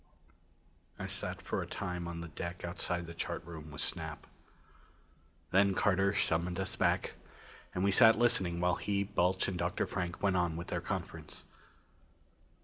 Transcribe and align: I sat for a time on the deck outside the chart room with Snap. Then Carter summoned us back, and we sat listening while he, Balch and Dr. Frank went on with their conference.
I 0.97 1.05
sat 1.05 1.43
for 1.43 1.61
a 1.61 1.67
time 1.67 2.07
on 2.07 2.21
the 2.21 2.27
deck 2.29 2.65
outside 2.65 3.05
the 3.05 3.13
chart 3.13 3.45
room 3.45 3.69
with 3.69 3.81
Snap. 3.83 4.25
Then 5.51 5.75
Carter 5.75 6.15
summoned 6.15 6.59
us 6.59 6.75
back, 6.75 7.13
and 7.75 7.83
we 7.83 7.91
sat 7.91 8.17
listening 8.17 8.59
while 8.59 8.77
he, 8.77 9.03
Balch 9.03 9.47
and 9.47 9.59
Dr. 9.59 9.85
Frank 9.85 10.23
went 10.23 10.37
on 10.37 10.57
with 10.57 10.69
their 10.69 10.81
conference. 10.81 11.43